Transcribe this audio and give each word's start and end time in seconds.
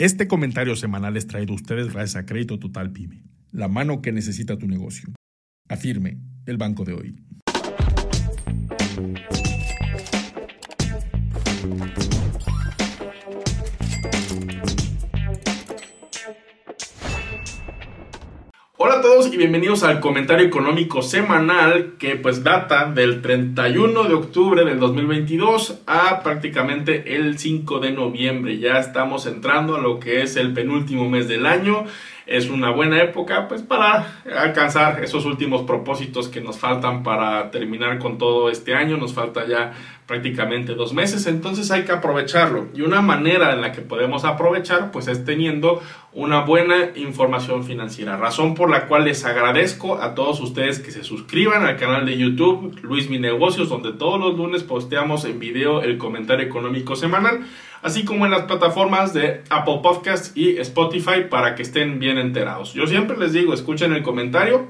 Este 0.00 0.26
comentario 0.26 0.76
semanal 0.76 1.18
es 1.18 1.26
traído 1.26 1.52
a 1.52 1.56
ustedes 1.56 1.92
gracias 1.92 2.16
a 2.16 2.24
Crédito 2.24 2.58
Total 2.58 2.90
Pyme, 2.90 3.22
la 3.52 3.68
mano 3.68 4.00
que 4.00 4.12
necesita 4.12 4.56
tu 4.56 4.66
negocio. 4.66 5.12
Afirme, 5.68 6.22
el 6.46 6.56
banco 6.56 6.86
de 6.86 6.94
hoy. 6.94 7.16
Hola 19.20 19.26
a 19.26 19.30
todos 19.32 19.34
y 19.34 19.38
bienvenidos 19.38 19.82
al 19.82 20.00
comentario 20.00 20.46
económico 20.46 21.02
semanal 21.02 21.96
que 21.98 22.16
pues 22.16 22.42
data 22.42 22.90
del 22.90 23.20
31 23.20 24.04
de 24.04 24.14
octubre 24.14 24.64
del 24.64 24.80
2022 24.80 25.82
a 25.86 26.22
prácticamente 26.22 27.16
el 27.16 27.38
5 27.38 27.80
de 27.80 27.90
noviembre. 27.90 28.58
Ya 28.58 28.78
estamos 28.78 29.26
entrando 29.26 29.76
a 29.76 29.78
lo 29.78 30.00
que 30.00 30.22
es 30.22 30.36
el 30.36 30.54
penúltimo 30.54 31.06
mes 31.06 31.28
del 31.28 31.44
año 31.44 31.84
es 32.30 32.48
una 32.48 32.70
buena 32.70 33.02
época 33.02 33.48
pues 33.48 33.60
para 33.60 34.22
alcanzar 34.38 35.02
esos 35.02 35.24
últimos 35.24 35.62
propósitos 35.62 36.28
que 36.28 36.40
nos 36.40 36.58
faltan 36.60 37.02
para 37.02 37.50
terminar 37.50 37.98
con 37.98 38.18
todo 38.18 38.50
este 38.50 38.72
año. 38.72 38.96
Nos 38.96 39.12
falta 39.12 39.48
ya 39.48 39.72
prácticamente 40.10 40.74
dos 40.74 40.92
meses, 40.92 41.28
entonces 41.28 41.70
hay 41.70 41.84
que 41.84 41.92
aprovecharlo. 41.92 42.66
Y 42.74 42.80
una 42.80 43.00
manera 43.00 43.54
en 43.54 43.60
la 43.60 43.70
que 43.70 43.80
podemos 43.80 44.24
aprovechar 44.24 44.90
pues 44.90 45.06
es 45.06 45.24
teniendo 45.24 45.80
una 46.12 46.40
buena 46.40 46.90
información 46.96 47.62
financiera. 47.62 48.16
Razón 48.16 48.56
por 48.56 48.70
la 48.70 48.88
cual 48.88 49.04
les 49.04 49.24
agradezco 49.24 50.02
a 50.02 50.16
todos 50.16 50.40
ustedes 50.40 50.80
que 50.80 50.90
se 50.90 51.04
suscriban 51.04 51.64
al 51.64 51.76
canal 51.76 52.06
de 52.06 52.18
YouTube 52.18 52.76
Luis 52.82 53.08
Mi 53.08 53.20
Negocios, 53.20 53.68
donde 53.68 53.92
todos 53.92 54.18
los 54.18 54.36
lunes 54.36 54.64
posteamos 54.64 55.24
en 55.24 55.38
video 55.38 55.80
el 55.80 55.96
comentario 55.96 56.44
económico 56.44 56.96
semanal 56.96 57.44
así 57.82 58.04
como 58.04 58.26
en 58.26 58.32
las 58.32 58.42
plataformas 58.42 59.14
de 59.14 59.42
Apple 59.48 59.78
Podcasts 59.82 60.32
y 60.34 60.58
Spotify 60.58 61.28
para 61.30 61.54
que 61.54 61.62
estén 61.62 61.98
bien 61.98 62.18
enterados. 62.18 62.74
Yo 62.74 62.86
siempre 62.86 63.16
les 63.16 63.32
digo, 63.32 63.54
escuchen 63.54 63.94
el 63.94 64.02
comentario, 64.02 64.68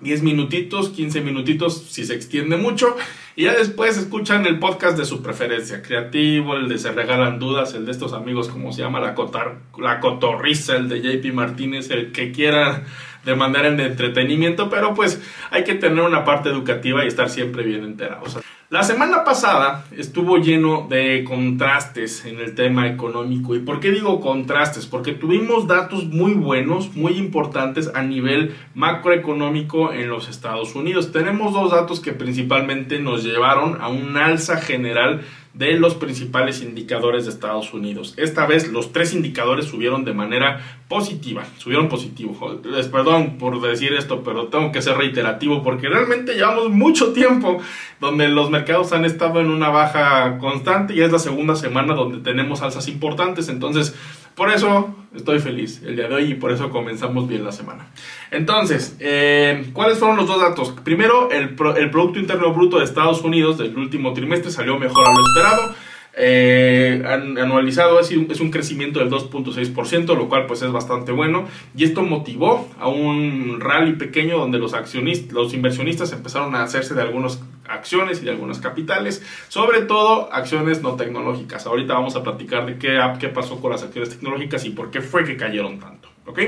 10 0.00 0.22
minutitos, 0.22 0.90
15 0.90 1.20
minutitos 1.22 1.86
si 1.88 2.04
se 2.04 2.14
extiende 2.14 2.56
mucho. 2.56 2.94
Y 3.34 3.44
ya 3.44 3.54
después 3.54 3.96
escuchan 3.96 4.46
el 4.46 4.58
podcast 4.58 4.96
de 4.96 5.04
su 5.04 5.22
preferencia, 5.22 5.82
creativo, 5.82 6.54
el 6.56 6.68
de 6.68 6.78
Se 6.78 6.92
Regalan 6.92 7.38
Dudas, 7.38 7.74
el 7.74 7.84
de 7.84 7.92
estos 7.92 8.12
amigos, 8.12 8.48
como 8.48 8.72
se 8.72 8.82
llama, 8.82 9.00
la, 9.00 9.14
cotar, 9.14 9.58
la 9.78 10.00
cotorriza, 10.00 10.76
el 10.76 10.88
de 10.88 11.00
JP 11.00 11.34
Martínez, 11.34 11.90
el 11.90 12.12
que 12.12 12.32
quiera 12.32 12.84
de 13.24 13.34
manera 13.34 13.70
de 13.70 13.86
entretenimiento, 13.86 14.68
pero 14.70 14.94
pues 14.94 15.20
hay 15.50 15.64
que 15.64 15.74
tener 15.74 16.04
una 16.04 16.24
parte 16.24 16.48
educativa 16.48 17.04
y 17.04 17.08
estar 17.08 17.28
siempre 17.28 17.62
bien 17.62 17.84
enterados. 17.84 18.38
La 18.70 18.82
semana 18.82 19.24
pasada 19.24 19.86
estuvo 19.96 20.36
lleno 20.36 20.86
de 20.90 21.24
contrastes 21.24 22.26
en 22.26 22.38
el 22.38 22.54
tema 22.54 22.86
económico. 22.86 23.54
¿Y 23.54 23.60
por 23.60 23.80
qué 23.80 23.90
digo 23.90 24.20
contrastes? 24.20 24.84
Porque 24.84 25.12
tuvimos 25.12 25.66
datos 25.66 26.04
muy 26.04 26.34
buenos, 26.34 26.94
muy 26.94 27.12
importantes 27.12 27.90
a 27.94 28.02
nivel 28.02 28.54
macroeconómico 28.74 29.94
en 29.94 30.10
los 30.10 30.28
Estados 30.28 30.74
Unidos. 30.74 31.12
Tenemos 31.12 31.54
dos 31.54 31.70
datos 31.70 32.00
que 32.00 32.12
principalmente 32.12 32.98
nos 32.98 33.24
llevaron 33.24 33.80
a 33.80 33.88
un 33.88 34.18
alza 34.18 34.58
general 34.58 35.22
de 35.54 35.72
los 35.72 35.94
principales 35.94 36.62
indicadores 36.62 37.24
de 37.24 37.30
Estados 37.30 37.72
Unidos. 37.72 38.14
Esta 38.18 38.46
vez 38.46 38.68
los 38.70 38.92
tres 38.92 39.14
indicadores 39.14 39.64
subieron 39.64 40.04
de 40.04 40.12
manera 40.12 40.77
positiva, 40.88 41.44
subieron 41.58 41.88
positivo. 41.88 42.60
Les 42.64 42.88
perdón 42.88 43.36
por 43.36 43.60
decir 43.60 43.92
esto, 43.92 44.22
pero 44.24 44.46
tengo 44.46 44.72
que 44.72 44.80
ser 44.80 44.96
reiterativo 44.96 45.62
porque 45.62 45.88
realmente 45.88 46.34
llevamos 46.34 46.70
mucho 46.70 47.12
tiempo 47.12 47.58
donde 48.00 48.28
los 48.28 48.50
mercados 48.50 48.92
han 48.94 49.04
estado 49.04 49.40
en 49.40 49.50
una 49.50 49.68
baja 49.68 50.38
constante 50.38 50.94
y 50.94 51.02
es 51.02 51.12
la 51.12 51.18
segunda 51.18 51.56
semana 51.56 51.94
donde 51.94 52.18
tenemos 52.18 52.62
alzas 52.62 52.88
importantes. 52.88 53.50
Entonces, 53.50 53.94
por 54.34 54.50
eso 54.50 54.94
estoy 55.14 55.40
feliz 55.40 55.82
el 55.84 55.96
día 55.96 56.08
de 56.08 56.14
hoy 56.14 56.24
y 56.30 56.34
por 56.34 56.52
eso 56.52 56.70
comenzamos 56.70 57.28
bien 57.28 57.44
la 57.44 57.52
semana. 57.52 57.88
Entonces, 58.30 58.96
eh, 58.98 59.68
¿cuáles 59.74 59.98
fueron 59.98 60.16
los 60.16 60.26
dos 60.26 60.40
datos? 60.40 60.74
Primero, 60.84 61.30
el, 61.30 61.54
el 61.76 61.90
Producto 61.90 62.18
Interno 62.18 62.54
Bruto 62.54 62.78
de 62.78 62.84
Estados 62.84 63.20
Unidos 63.20 63.58
del 63.58 63.76
último 63.76 64.14
trimestre 64.14 64.50
salió 64.50 64.78
mejor 64.78 65.06
a 65.06 65.12
lo 65.12 65.20
esperado. 65.20 65.74
Eh, 66.14 67.02
anualizado 67.06 68.00
es, 68.00 68.10
un 68.10 68.50
crecimiento 68.50 68.98
del 68.98 69.10
2.6%, 69.10 70.16
lo 70.16 70.28
cual 70.28 70.46
pues 70.46 70.62
es 70.62 70.72
bastante 70.72 71.12
bueno. 71.12 71.46
Y 71.76 71.84
esto 71.84 72.02
motivó 72.02 72.68
a 72.78 72.88
un 72.88 73.60
rally 73.60 73.94
pequeño 73.94 74.38
donde 74.38 74.58
los 74.58 74.74
accionistas, 74.74 75.32
los 75.32 75.54
inversionistas 75.54 76.12
empezaron 76.12 76.54
a 76.54 76.62
hacerse 76.62 76.94
de 76.94 77.02
algunas 77.02 77.40
acciones 77.68 78.22
y 78.22 78.24
de 78.24 78.30
algunas 78.30 78.58
capitales, 78.58 79.22
sobre 79.48 79.82
todo 79.82 80.32
acciones 80.32 80.82
no 80.82 80.96
tecnológicas. 80.96 81.66
Ahorita 81.66 81.94
vamos 81.94 82.16
a 82.16 82.22
platicar 82.22 82.66
de 82.66 82.78
qué, 82.78 82.98
qué 83.20 83.28
pasó 83.28 83.60
con 83.60 83.72
las 83.72 83.82
acciones 83.82 84.10
tecnológicas 84.10 84.64
y 84.64 84.70
por 84.70 84.90
qué 84.90 85.00
fue 85.00 85.24
que 85.24 85.36
cayeron 85.36 85.78
tanto. 85.78 86.08
¿ok? 86.26 86.38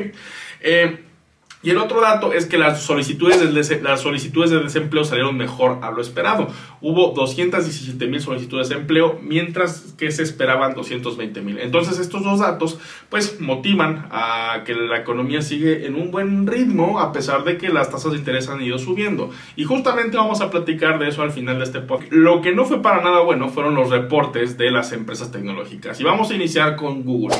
Eh, 0.60 0.98
y 1.62 1.70
el 1.70 1.76
otro 1.76 2.00
dato 2.00 2.32
es 2.32 2.46
que 2.46 2.56
las 2.56 2.82
solicitudes, 2.82 3.38
de, 3.40 3.82
las 3.82 4.00
solicitudes 4.00 4.50
de 4.50 4.60
desempleo 4.60 5.04
salieron 5.04 5.36
mejor 5.36 5.78
a 5.82 5.90
lo 5.90 6.00
esperado. 6.00 6.48
Hubo 6.80 7.12
217 7.14 8.06
mil 8.06 8.20
solicitudes 8.22 8.70
de 8.70 8.76
empleo, 8.76 9.18
mientras 9.22 9.94
que 9.98 10.10
se 10.10 10.22
esperaban 10.22 10.72
220 10.72 11.42
mil. 11.42 11.58
Entonces 11.58 11.98
estos 11.98 12.24
dos 12.24 12.40
datos 12.40 12.78
pues 13.10 13.40
motivan 13.40 14.08
a 14.10 14.62
que 14.64 14.74
la 14.74 14.98
economía 14.98 15.42
sigue 15.42 15.86
en 15.86 15.96
un 15.96 16.10
buen 16.10 16.46
ritmo 16.46 16.98
a 16.98 17.12
pesar 17.12 17.44
de 17.44 17.58
que 17.58 17.68
las 17.68 17.90
tasas 17.90 18.12
de 18.12 18.18
interés 18.18 18.48
han 18.48 18.62
ido 18.62 18.78
subiendo. 18.78 19.30
Y 19.54 19.64
justamente 19.64 20.16
vamos 20.16 20.40
a 20.40 20.50
platicar 20.50 20.98
de 20.98 21.08
eso 21.08 21.20
al 21.20 21.30
final 21.30 21.58
de 21.58 21.64
este 21.64 21.80
podcast. 21.80 22.10
Lo 22.10 22.40
que 22.40 22.54
no 22.54 22.64
fue 22.64 22.80
para 22.80 23.02
nada 23.02 23.20
bueno 23.20 23.50
fueron 23.50 23.74
los 23.74 23.90
reportes 23.90 24.56
de 24.56 24.70
las 24.70 24.92
empresas 24.92 25.30
tecnológicas. 25.30 26.00
Y 26.00 26.04
vamos 26.04 26.30
a 26.30 26.34
iniciar 26.34 26.76
con 26.76 27.02
Google. 27.02 27.36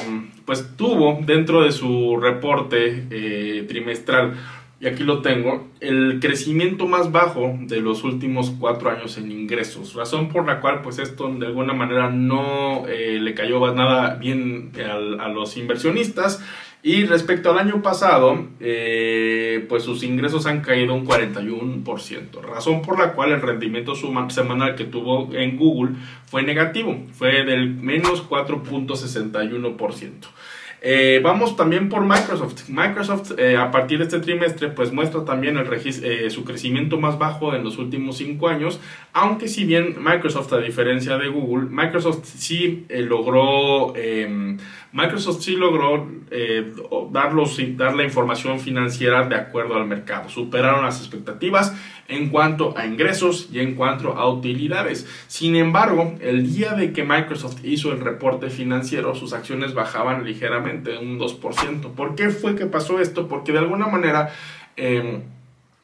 Pues 0.50 0.76
tuvo 0.76 1.20
dentro 1.24 1.62
de 1.62 1.70
su 1.70 2.16
reporte 2.16 3.06
eh, 3.08 3.66
trimestral 3.68 4.34
y 4.80 4.88
aquí 4.88 5.04
lo 5.04 5.22
tengo, 5.22 5.68
el 5.78 6.18
crecimiento 6.20 6.88
más 6.88 7.12
bajo 7.12 7.56
de 7.60 7.80
los 7.80 8.02
últimos 8.02 8.50
cuatro 8.58 8.90
años 8.90 9.16
en 9.16 9.30
ingresos, 9.30 9.94
razón 9.94 10.28
por 10.28 10.44
la 10.44 10.60
cual 10.60 10.82
pues 10.82 10.98
esto 10.98 11.32
de 11.32 11.46
alguna 11.46 11.72
manera 11.72 12.10
no 12.10 12.88
eh, 12.88 13.20
le 13.20 13.32
cayó 13.32 13.72
nada 13.72 14.16
bien 14.16 14.72
a, 15.20 15.28
los 15.28 15.56
inversionistas 15.56 16.44
y 16.82 17.04
respecto 17.04 17.50
al 17.50 17.58
año 17.58 17.82
pasado, 17.82 18.46
eh, 18.58 19.66
pues 19.68 19.82
sus 19.82 20.02
ingresos 20.02 20.46
han 20.46 20.62
caído 20.62 20.94
un 20.94 21.06
41%, 21.06 22.40
razón 22.40 22.80
por 22.80 22.98
la 22.98 23.12
cual 23.12 23.32
el 23.32 23.42
rendimiento 23.42 23.92
semanal 23.94 24.76
que 24.76 24.84
tuvo 24.84 25.28
en 25.34 25.58
Google 25.58 25.96
fue 26.26 26.42
negativo, 26.42 26.98
fue 27.12 27.44
del 27.44 27.74
menos 27.74 28.26
4.61%. 28.26 30.28
Eh, 30.82 31.20
vamos 31.22 31.56
también 31.56 31.90
por 31.90 32.04
Microsoft. 32.04 32.68
Microsoft 32.68 33.32
eh, 33.38 33.56
a 33.56 33.70
partir 33.70 33.98
de 33.98 34.04
este 34.04 34.18
trimestre 34.18 34.68
pues 34.68 34.92
muestra 34.92 35.24
también 35.26 35.58
el 35.58 35.68
eh, 35.70 36.30
su 36.30 36.44
crecimiento 36.44 36.98
más 36.98 37.18
bajo 37.18 37.54
en 37.54 37.64
los 37.64 37.76
últimos 37.76 38.16
cinco 38.16 38.48
años, 38.48 38.80
aunque 39.12 39.48
si 39.48 39.64
bien 39.64 40.02
Microsoft 40.02 40.52
a 40.54 40.58
diferencia 40.58 41.18
de 41.18 41.28
Google, 41.28 41.68
Microsoft 41.68 42.24
sí 42.24 42.86
logró 42.88 43.94
em, 43.94 44.56
Microsoft 44.92 45.42
sí 45.42 45.56
logró 45.56 46.08
dar, 47.12 47.32
dar 47.76 47.94
la 47.94 48.04
información 48.04 48.58
financiera 48.58 49.26
de 49.26 49.36
acuerdo 49.36 49.76
al 49.76 49.86
mercado, 49.86 50.28
superaron 50.28 50.84
las 50.84 50.98
expectativas 50.98 51.74
en 52.08 52.28
cuanto 52.30 52.76
a 52.76 52.86
ingresos 52.86 53.48
y 53.52 53.60
en 53.60 53.74
cuanto 53.74 54.12
a 54.12 54.28
utilidades. 54.28 55.06
Sin 55.28 55.54
embargo, 55.54 56.16
el 56.20 56.52
día 56.52 56.74
de 56.74 56.92
que 56.92 57.04
Microsoft 57.04 57.64
hizo 57.64 57.92
el 57.92 58.00
reporte 58.00 58.50
financiero, 58.50 59.14
sus 59.14 59.32
acciones 59.32 59.74
bajaban 59.74 60.24
ligeramente, 60.24 60.98
un 60.98 61.18
2%. 61.18 61.94
¿Por 61.94 62.14
qué 62.16 62.30
fue 62.30 62.56
que 62.56 62.66
pasó 62.66 63.00
esto? 63.00 63.28
Porque 63.28 63.52
de 63.52 63.58
alguna 63.58 63.86
manera... 63.86 64.32
Em, 64.76 65.22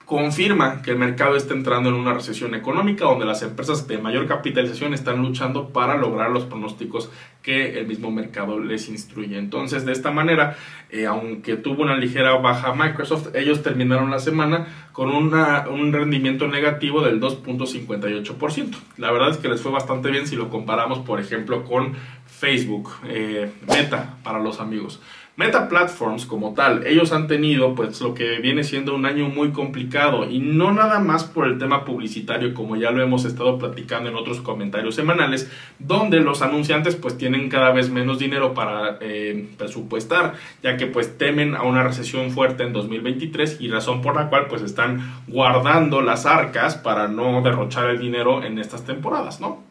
confirma 0.07 0.83
que 0.83 0.93
el 0.93 0.99
mercado 0.99 1.35
está 1.35 1.53
entrando 1.53 1.89
en 1.89 1.97
una 1.97 2.15
recesión 2.15 2.55
económica 2.55 3.05
donde 3.05 3.27
las 3.27 3.43
empresas 3.43 3.89
de 3.89 3.99
mayor 3.99 4.29
capitalización 4.29 4.95
están 4.95 5.21
luchando 5.21 5.71
para 5.71 5.97
lograr 5.97 6.31
los 6.31 6.45
pronósticos 6.45 7.11
que 7.43 7.81
el 7.81 7.89
mismo 7.89 8.13
mercado 8.13 8.61
les 8.61 8.89
instruye. 8.89 9.37
Entonces, 9.37 9.85
de 9.85 9.91
esta 9.91 10.13
manera, 10.13 10.57
eh, 10.91 11.07
aunque 11.07 11.57
tuvo 11.57 11.83
una 11.83 11.97
ligera 11.97 12.37
baja 12.37 12.73
Microsoft, 12.73 13.35
ellos 13.35 13.65
terminaron 13.65 14.13
la 14.13 14.21
semana 14.21 14.69
con 14.93 15.11
un 15.11 15.93
rendimiento 15.93 16.47
negativo 16.47 17.03
del 17.03 17.21
2.58%. 17.21 18.77
La 18.99 19.11
verdad 19.11 19.31
es 19.31 19.39
que 19.39 19.49
les 19.49 19.61
fue 19.61 19.73
bastante 19.73 20.11
bien 20.11 20.29
si 20.29 20.37
lo 20.37 20.49
comparamos, 20.51 21.01
por 21.01 21.21
ejemplo, 21.21 21.65
con 21.65 21.95
Facebook, 22.39 22.91
eh, 23.07 23.51
Meta 23.67 24.17
para 24.23 24.39
los 24.39 24.61
amigos. 24.61 25.01
Meta 25.37 25.69
Platforms 25.69 26.25
como 26.25 26.55
tal, 26.55 26.87
ellos 26.87 27.13
han 27.13 27.27
tenido 27.27 27.75
pues 27.75 28.01
lo 28.01 28.15
que 28.15 28.39
viene 28.39 28.65
siendo 28.65 28.95
un 28.95 29.05
año 29.05 29.29
muy 29.29 29.51
complicado 29.51 30.29
y 30.29 30.39
no 30.39 30.73
nada 30.73 30.99
más 30.99 31.25
por 31.25 31.47
el 31.47 31.59
tema 31.59 31.85
publicitario 31.85 32.55
como 32.55 32.77
ya 32.77 32.91
lo 32.91 33.03
hemos 33.03 33.27
estado 33.27 33.59
platicando 33.59 34.09
en 34.09 34.17
otros 34.17 34.41
comentarios 34.41 34.95
semanales, 34.95 35.51
donde 35.79 36.21
los 36.21 36.41
anunciantes 36.41 36.97
pues 36.97 37.19
tienen 37.19 37.51
cada 37.51 37.71
vez 37.71 37.91
menos 37.91 38.19
dinero 38.19 38.55
para 38.55 38.97
eh, 39.03 39.51
presupuestar, 39.59 40.35
ya 40.63 40.79
que 40.79 40.87
pues 40.87 41.19
temen 41.19 41.55
a 41.55 41.65
una 41.65 41.83
recesión 41.83 42.31
fuerte 42.31 42.63
en 42.63 42.73
2023 42.73 43.59
y 43.61 43.69
razón 43.69 44.01
por 44.01 44.15
la 44.17 44.31
cual 44.31 44.47
pues 44.49 44.63
están 44.63 45.23
guardando 45.27 46.01
las 46.01 46.25
arcas 46.25 46.77
para 46.77 47.09
no 47.09 47.43
derrochar 47.43 47.91
el 47.91 47.99
dinero 47.99 48.43
en 48.43 48.59
estas 48.59 48.87
temporadas, 48.87 49.39
¿no? 49.39 49.66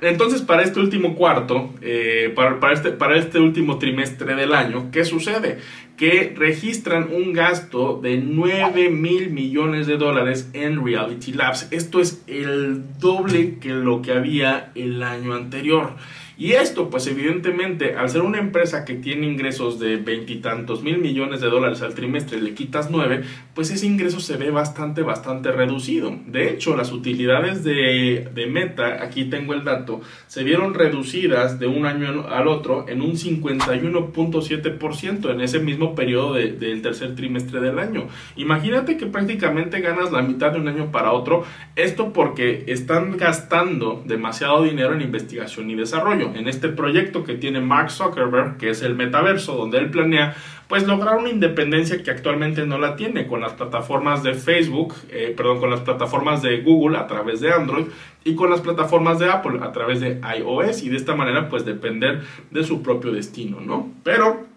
Entonces, 0.00 0.42
para 0.42 0.62
este 0.62 0.78
último 0.78 1.14
cuarto, 1.14 1.74
eh, 1.80 2.32
para, 2.34 2.72
este, 2.72 2.90
para 2.90 3.16
este 3.16 3.38
último 3.38 3.78
trimestre 3.78 4.34
del 4.34 4.54
año, 4.54 4.90
¿qué 4.92 5.04
sucede? 5.04 5.58
Que 5.96 6.34
registran 6.36 7.08
un 7.12 7.32
gasto 7.32 7.98
de 8.02 8.18
9 8.18 8.90
mil 8.90 9.30
millones 9.30 9.86
de 9.86 9.96
dólares 9.96 10.50
en 10.52 10.84
Reality 10.84 11.32
Labs. 11.32 11.68
Esto 11.70 12.00
es 12.00 12.22
el 12.26 12.98
doble 12.98 13.58
que 13.58 13.70
lo 13.70 14.02
que 14.02 14.12
había 14.12 14.70
el 14.74 15.02
año 15.02 15.32
anterior. 15.32 15.94
Y 16.38 16.52
esto, 16.52 16.90
pues 16.90 17.06
evidentemente, 17.06 17.94
al 17.94 18.10
ser 18.10 18.20
una 18.20 18.38
empresa 18.38 18.84
que 18.84 18.92
tiene 18.94 19.26
ingresos 19.26 19.80
de 19.80 19.96
veintitantos 19.96 20.82
mil 20.82 20.98
millones 20.98 21.40
de 21.40 21.48
dólares 21.48 21.80
al 21.80 21.94
trimestre, 21.94 22.42
le 22.42 22.52
quitas 22.52 22.90
nueve, 22.90 23.22
pues 23.54 23.70
ese 23.70 23.86
ingreso 23.86 24.20
se 24.20 24.36
ve 24.36 24.50
bastante, 24.50 25.00
bastante 25.00 25.50
reducido. 25.50 26.14
De 26.26 26.50
hecho, 26.50 26.76
las 26.76 26.92
utilidades 26.92 27.64
de, 27.64 28.30
Meta, 28.50 29.02
aquí 29.02 29.24
tengo 29.24 29.54
el 29.54 29.64
dato, 29.64 30.02
se 30.26 30.44
vieron 30.44 30.74
reducidas 30.74 31.58
de 31.58 31.66
un 31.66 31.86
año 31.86 32.26
al 32.28 32.48
otro 32.48 32.84
en 32.86 33.00
un 33.00 33.12
51.7% 33.12 35.30
en 35.30 35.40
ese 35.40 35.58
mismo 35.58 35.94
periodo 35.94 36.34
del 36.34 36.82
tercer 36.82 37.14
trimestre 37.14 37.60
del 37.60 37.78
año. 37.78 38.08
Imagínate 38.36 38.98
que 38.98 39.06
prácticamente 39.06 39.80
ganas 39.80 40.12
la 40.12 40.20
mitad 40.20 40.52
de 40.52 40.60
un 40.60 40.68
año 40.68 40.92
para 40.92 41.12
otro, 41.12 41.44
esto 41.76 42.12
porque 42.12 42.64
están 42.66 43.16
gastando 43.16 44.04
demasiado 44.06 44.64
dinero 44.64 44.94
en 44.94 45.00
investigación 45.00 45.70
y 45.70 45.74
desarrollo 45.74 46.25
en 46.34 46.48
este 46.48 46.68
proyecto 46.68 47.24
que 47.24 47.34
tiene 47.34 47.60
Mark 47.60 47.90
Zuckerberg, 47.90 48.56
que 48.56 48.70
es 48.70 48.82
el 48.82 48.94
metaverso, 48.94 49.56
donde 49.56 49.78
él 49.78 49.90
planea 49.90 50.34
pues 50.68 50.86
lograr 50.86 51.16
una 51.16 51.28
independencia 51.28 52.02
que 52.02 52.10
actualmente 52.10 52.66
no 52.66 52.78
la 52.78 52.96
tiene 52.96 53.26
con 53.26 53.40
las 53.40 53.52
plataformas 53.52 54.22
de 54.22 54.34
Facebook, 54.34 54.94
eh, 55.10 55.32
perdón, 55.36 55.60
con 55.60 55.70
las 55.70 55.80
plataformas 55.80 56.42
de 56.42 56.60
Google 56.62 56.98
a 56.98 57.06
través 57.06 57.40
de 57.40 57.52
Android 57.52 57.86
y 58.24 58.34
con 58.34 58.50
las 58.50 58.60
plataformas 58.60 59.18
de 59.18 59.30
Apple 59.30 59.60
a 59.62 59.70
través 59.70 60.00
de 60.00 60.20
iOS 60.38 60.82
y 60.82 60.88
de 60.88 60.96
esta 60.96 61.14
manera 61.14 61.48
pues 61.48 61.64
depender 61.64 62.22
de 62.50 62.64
su 62.64 62.82
propio 62.82 63.12
destino, 63.12 63.60
¿no? 63.60 63.92
Pero 64.02 64.55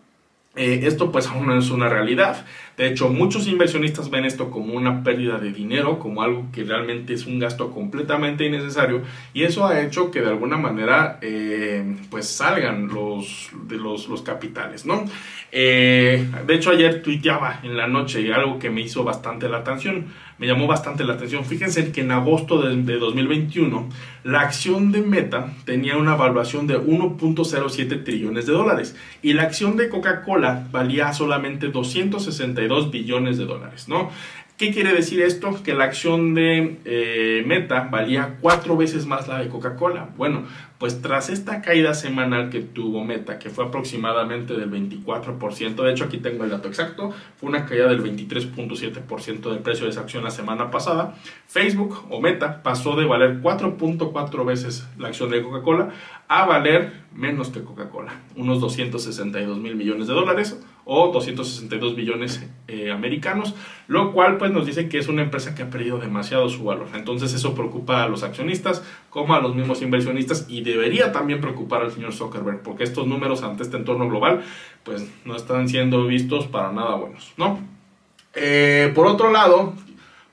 eh, 0.55 0.81
esto 0.83 1.11
pues 1.11 1.27
aún 1.27 1.47
no 1.47 1.57
es 1.57 1.69
una 1.69 1.89
realidad. 1.89 2.45
De 2.75 2.87
hecho, 2.87 3.09
muchos 3.09 3.47
inversionistas 3.47 4.09
ven 4.09 4.25
esto 4.25 4.49
como 4.49 4.73
una 4.73 5.03
pérdida 5.03 5.37
de 5.37 5.51
dinero, 5.51 5.99
como 5.99 6.23
algo 6.23 6.47
que 6.51 6.63
realmente 6.63 7.13
es 7.13 7.25
un 7.25 7.37
gasto 7.37 7.71
completamente 7.71 8.45
innecesario 8.45 9.03
y 9.33 9.43
eso 9.43 9.67
ha 9.67 9.81
hecho 9.81 10.11
que 10.11 10.21
de 10.21 10.29
alguna 10.29 10.57
manera 10.57 11.19
eh, 11.21 11.95
pues 12.09 12.27
salgan 12.27 12.87
los, 12.87 13.51
de 13.67 13.77
los, 13.77 14.07
los 14.07 14.21
capitales, 14.21 14.85
¿no? 14.85 15.05
Eh, 15.51 16.25
de 16.45 16.55
hecho, 16.55 16.71
ayer 16.71 17.01
tuiteaba 17.01 17.59
en 17.63 17.75
la 17.75 17.87
noche 17.87 18.33
algo 18.33 18.59
que 18.59 18.69
me 18.69 18.81
hizo 18.81 19.03
bastante 19.03 19.49
la 19.49 19.57
atención, 19.57 20.07
me 20.39 20.47
llamó 20.47 20.67
bastante 20.67 21.03
la 21.03 21.13
atención. 21.13 21.45
Fíjense 21.45 21.91
que 21.91 22.01
en 22.01 22.11
agosto 22.11 22.61
de, 22.61 22.75
de 22.81 22.97
2021 22.97 23.89
la 24.23 24.41
acción 24.41 24.91
de 24.91 25.01
Meta 25.01 25.53
tenía 25.65 25.97
una 25.97 26.15
evaluación 26.15 26.65
de 26.65 26.79
1.07 26.79 28.03
trillones 28.03 28.45
de 28.45 28.53
dólares 28.53 28.95
y 29.21 29.33
la 29.33 29.43
acción 29.43 29.77
de 29.77 29.89
Coca-Cola 29.89 30.67
valía 30.71 31.13
solamente 31.13 31.67
262 31.67 32.91
billones 32.91 33.37
de 33.37 33.45
dólares, 33.45 33.87
¿no? 33.87 34.09
¿Qué 34.59 34.73
quiere 34.73 34.91
decir 34.91 35.21
esto? 35.21 35.63
Que 35.63 35.73
la 35.73 35.85
acción 35.85 36.33
de 36.35 36.79
eh, 36.83 37.43
Meta 37.47 37.87
valía 37.89 38.35
cuatro 38.41 38.75
veces 38.75 39.05
más 39.05 39.25
la 39.29 39.39
de 39.39 39.47
Coca-Cola. 39.47 40.09
Bueno, 40.17 40.43
pues 40.79 41.01
tras 41.01 41.29
esta 41.29 41.61
caída 41.61 41.93
semanal 41.93 42.49
que 42.49 42.61
tuvo 42.61 43.03
Meta, 43.03 43.37
que 43.37 43.49
fue 43.49 43.65
aproximadamente 43.65 44.53
del 44.53 44.71
24%, 44.71 45.75
de 45.75 45.91
hecho 45.91 46.05
aquí 46.05 46.19
tengo 46.19 46.45
el 46.45 46.49
dato 46.49 46.69
exacto, 46.69 47.13
fue 47.35 47.49
una 47.49 47.65
caída 47.65 47.87
del 47.87 48.01
23.7% 48.01 49.51
del 49.51 49.59
precio 49.59 49.85
de 49.85 49.91
esa 49.91 50.01
acción 50.01 50.23
la 50.23 50.31
semana 50.31 50.71
pasada, 50.71 51.15
Facebook 51.47 52.05
o 52.09 52.21
Meta 52.21 52.63
pasó 52.63 52.95
de 52.95 53.05
valer 53.05 53.41
4.4 53.41 54.45
veces 54.45 54.87
la 54.97 55.09
acción 55.09 55.29
de 55.29 55.43
Coca-Cola 55.43 55.89
a 56.29 56.45
valer 56.45 56.93
menos 57.13 57.49
que 57.49 57.63
Coca-Cola, 57.63 58.13
unos 58.37 58.61
262 58.61 59.57
mil 59.57 59.75
millones 59.75 60.07
de 60.07 60.13
dólares 60.13 60.57
o 60.85 61.11
262 61.11 61.95
billones 61.95 62.47
eh, 62.67 62.91
americanos, 62.91 63.53
lo 63.87 64.13
cual 64.13 64.37
pues 64.37 64.51
nos 64.51 64.65
dice 64.65 64.89
que 64.89 64.97
es 64.97 65.07
una 65.07 65.21
empresa 65.21 65.53
que 65.53 65.63
ha 65.63 65.69
perdido 65.69 65.99
demasiado 65.99 66.49
su 66.49 66.63
valor. 66.63 66.87
Entonces 66.95 67.33
eso 67.33 67.53
preocupa 67.53 68.03
a 68.03 68.07
los 68.07 68.23
accionistas 68.23 68.83
como 69.09 69.33
a 69.33 69.39
los 69.39 69.55
mismos 69.55 69.81
inversionistas 69.81 70.45
y 70.47 70.61
debería 70.61 71.11
también 71.11 71.41
preocupar 71.41 71.81
al 71.81 71.91
señor 71.91 72.13
Zuckerberg 72.13 72.61
porque 72.61 72.83
estos 72.83 73.07
números 73.07 73.43
ante 73.43 73.63
este 73.63 73.77
entorno 73.77 74.07
global 74.07 74.43
pues 74.83 75.09
no 75.25 75.35
están 75.35 75.67
siendo 75.67 76.05
vistos 76.05 76.47
para 76.47 76.71
nada 76.71 76.95
buenos, 76.95 77.33
¿no? 77.37 77.59
Eh, 78.35 78.91
por 78.93 79.07
otro 79.07 79.31
lado, 79.31 79.73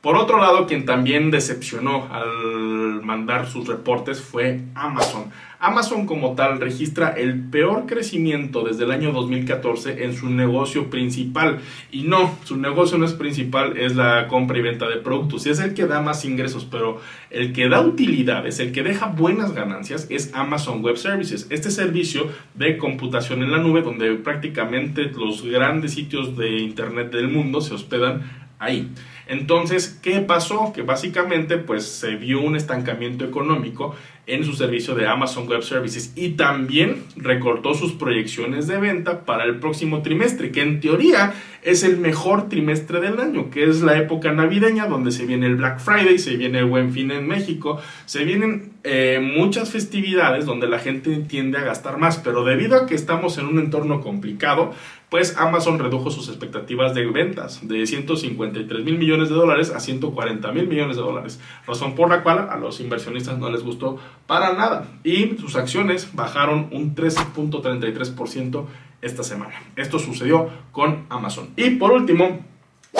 por 0.07 0.15
otro 0.15 0.39
lado, 0.39 0.69
quien 0.69 0.85
también 0.85 1.33
decepcionó 1.33 2.07
al 2.13 3.03
mandar 3.03 3.49
sus 3.49 3.67
reportes 3.67 4.21
fue 4.21 4.61
Amazon. 4.77 5.33
Amazon 5.59 6.07
como 6.07 6.35
tal 6.35 6.61
registra 6.61 7.11
el 7.11 7.41
peor 7.45 7.87
crecimiento 7.87 8.63
desde 8.63 8.85
el 8.85 8.91
año 8.91 9.13
2014 9.13 10.05
en 10.05 10.15
su 10.15 10.29
negocio 10.29 10.91
principal. 10.91 11.61
Y 11.91 12.03
no, 12.03 12.37
su 12.45 12.57
negocio 12.57 12.99
no 12.99 13.05
es 13.05 13.15
principal, 13.15 13.77
es 13.77 13.97
la 13.97 14.29
compra 14.29 14.59
y 14.59 14.63
venta 14.63 14.89
de 14.89 14.97
productos. 14.97 15.47
Y 15.47 15.51
es 15.51 15.61
el 15.61 15.75
que 15.75 15.87
da 15.87 16.01
más 16.01 16.25
ingresos, 16.25 16.67
pero 16.71 17.01
el 17.31 17.53
que 17.53 17.69
da 17.69 17.81
utilidades, 17.81 18.61
el 18.61 18.73
que 18.73 18.83
deja 18.83 19.07
buenas 19.07 19.53
ganancias 19.53 20.07
es 20.11 20.33
Amazon 20.35 20.83
Web 20.83 20.97
Services. 20.97 21.47
Este 21.51 21.71
servicio 21.71 22.29
de 22.55 22.77
computación 22.77 23.43
en 23.43 23.53
la 23.53 23.59
nube 23.59 23.83
donde 23.83 24.15
prácticamente 24.15 25.05
los 25.05 25.45
grandes 25.45 25.95
sitios 25.95 26.37
de 26.37 26.59
Internet 26.59 27.13
del 27.13 27.29
mundo 27.29 27.61
se 27.61 27.75
hospedan 27.75 28.46
ahí. 28.59 28.91
Entonces, 29.27 29.99
¿qué 30.03 30.21
pasó? 30.21 30.73
Que 30.73 30.83
básicamente 30.83 31.59
pues 31.59 31.85
se 31.85 32.17
vio 32.17 32.41
un 32.41 32.57
estancamiento 32.57 33.25
económico 33.25 33.95
en 34.27 34.45
su 34.45 34.55
servicio 34.55 34.95
de 34.95 35.07
Amazon 35.07 35.47
Web 35.47 35.63
Services 35.63 36.13
y 36.17 36.31
también 36.31 37.05
recortó 37.17 37.75
sus 37.75 37.93
proyecciones 37.93 38.67
de 38.67 38.79
venta 38.79 39.25
para 39.25 39.45
el 39.45 39.61
próximo 39.61 40.03
trimestre, 40.03 40.51
que 40.51 40.63
en 40.63 40.81
teoría 40.81 41.33
es 41.63 41.85
el 41.85 41.99
mejor 41.99 42.49
trimestre 42.49 43.01
del 43.01 43.21
año, 43.21 43.51
que 43.51 43.65
es 43.65 43.83
la 43.83 43.97
época 43.99 44.33
navideña 44.33 44.87
donde 44.87 45.13
se 45.13 45.27
viene 45.27 45.47
el 45.47 45.57
Black 45.57 45.79
Friday, 45.79 46.19
se 46.19 46.37
viene 46.37 46.59
el 46.59 46.65
Buen 46.65 46.93
Fin 46.93 47.13
en 47.13 47.27
México, 47.27 47.81
se 48.05 48.25
vienen 48.25 48.73
eh, 48.83 49.21
muchas 49.21 49.71
festividades 49.71 50.45
donde 50.45 50.67
la 50.67 50.81
gente 50.81 51.17
tiende 51.29 51.59
a 51.59 51.65
gastar 51.65 51.97
más, 51.99 52.19
pero 52.19 52.45
debido 52.45 52.77
a 52.77 52.87
que 52.87 52.97
estamos 52.97 53.39
en 53.39 53.47
un 53.47 53.61
entorno 53.61 54.01
complicado, 54.01 54.75
pues 55.11 55.37
Amazon 55.37 55.79
redujo 55.79 56.11
sus 56.11 56.29
expectativas 56.29 56.95
de 56.95 57.07
ventas 57.07 57.67
de 57.67 57.87
153 57.87 58.85
mil 58.85 58.99
millones 58.99 59.29
de 59.29 59.35
dólares 59.35 59.73
a 59.75 59.81
140 59.81 60.53
mil 60.53 60.67
millones 60.67 60.97
de 60.97 61.03
dólares, 61.03 61.41
razón 61.67 61.95
por 61.95 62.09
la 62.09 62.23
cual 62.23 62.49
a 62.51 62.57
los 62.57 62.81
inversionistas 62.81 63.39
no 63.39 63.51
les 63.51 63.63
gustó 63.63 63.99
para 64.27 64.53
nada 64.55 64.89
y 65.05 65.37
sus 65.39 65.57
acciones 65.57 66.15
bajaron 66.15 66.69
un 66.73 66.95
13.33% 66.95 68.65
esta 69.03 69.23
semana. 69.23 69.55
Esto 69.77 69.99
sucedió 69.99 70.49
con 70.73 71.07
Amazon. 71.09 71.51
Y 71.57 71.71
por 71.71 71.93
último, 71.93 72.45